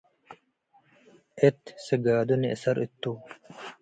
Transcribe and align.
እት 1.47 1.61
ስጋዱ 1.85 2.29
ንእሰር 2.41 2.77
እቱ'። 2.85 3.03